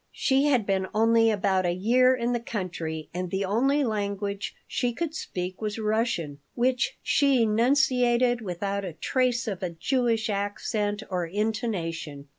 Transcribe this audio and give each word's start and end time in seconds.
She 0.11 0.45
had 0.45 0.65
been 0.65 0.87
only 0.95 1.29
about 1.29 1.63
a 1.63 1.73
year 1.75 2.15
in 2.15 2.33
the 2.33 2.39
country, 2.39 3.09
and 3.13 3.29
the 3.29 3.45
only 3.45 3.83
language 3.83 4.55
she 4.65 4.93
could 4.93 5.13
speak 5.13 5.61
was 5.61 5.77
Russian, 5.77 6.39
which 6.55 6.97
she 7.03 7.43
enunciated 7.43 8.41
without 8.41 8.83
a 8.83 8.93
trace 8.93 9.47
of 9.47 9.61
a 9.61 9.69
Jewish 9.69 10.27
accent 10.27 11.03
or 11.11 11.27
intonation. 11.27 12.29